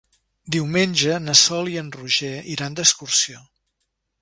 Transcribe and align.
Diumenge 0.53 1.17
na 1.27 1.35
Sol 1.41 1.69
i 1.73 1.77
en 1.81 1.91
Roger 1.99 2.33
iran 2.55 2.79
d'excursió. 2.81 3.45